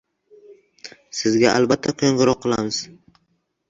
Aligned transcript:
Sizga 1.19 1.53
alabatta 1.53 1.97
qo'ng'iroq 2.01 2.39
qilamiz. 2.43 2.85